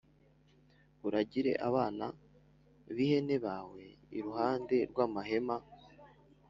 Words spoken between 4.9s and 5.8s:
rw amahema